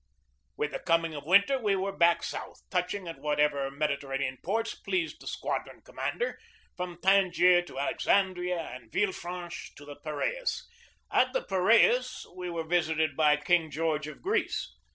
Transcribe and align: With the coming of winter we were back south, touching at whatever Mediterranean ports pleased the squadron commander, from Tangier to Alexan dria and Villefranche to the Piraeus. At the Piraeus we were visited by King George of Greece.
With 0.57 0.71
the 0.71 0.79
coming 0.79 1.13
of 1.13 1.27
winter 1.27 1.59
we 1.59 1.75
were 1.75 1.91
back 1.95 2.23
south, 2.23 2.63
touching 2.71 3.07
at 3.07 3.19
whatever 3.19 3.69
Mediterranean 3.69 4.39
ports 4.43 4.73
pleased 4.73 5.21
the 5.21 5.27
squadron 5.27 5.81
commander, 5.83 6.39
from 6.75 6.99
Tangier 7.03 7.61
to 7.61 7.75
Alexan 7.75 8.33
dria 8.33 8.75
and 8.75 8.91
Villefranche 8.91 9.75
to 9.75 9.85
the 9.85 9.95
Piraeus. 9.97 10.67
At 11.11 11.33
the 11.33 11.43
Piraeus 11.43 12.25
we 12.35 12.49
were 12.49 12.63
visited 12.63 13.15
by 13.15 13.35
King 13.37 13.69
George 13.69 14.07
of 14.07 14.23
Greece. 14.23 14.75